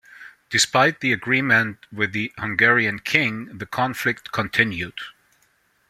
[0.49, 4.97] Despite the agreement with the Hungarian King, the conflict continued.